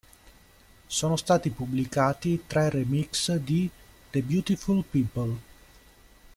Sono 0.87 1.15
stati 1.15 1.51
pubblicati 1.51 2.45
tre 2.47 2.71
remix 2.71 3.35
di 3.35 3.69
"The 4.09 4.23
Beautiful 4.23 4.83
People". 4.83 5.37